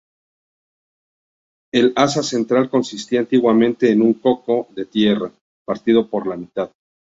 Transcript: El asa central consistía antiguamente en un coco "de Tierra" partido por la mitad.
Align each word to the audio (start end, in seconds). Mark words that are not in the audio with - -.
El 1.71 1.93
asa 1.95 2.23
central 2.23 2.71
consistía 2.71 3.19
antiguamente 3.19 3.91
en 3.91 4.01
un 4.01 4.15
coco 4.15 4.65
"de 4.71 4.85
Tierra" 4.85 5.31
partido 5.63 6.09
por 6.09 6.25
la 6.25 6.37
mitad. 6.37 6.71